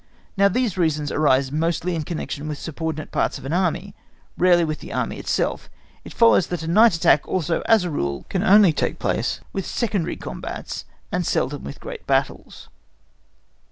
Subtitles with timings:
[0.35, 3.93] Now these reasons arise mostly in connection with subordinate parts of an Army,
[4.35, 5.69] rarely with the Army itself;
[6.03, 9.63] it follows that a night attack also as a rule can only take place with
[9.67, 12.67] secondary combats, and seldom with great battles.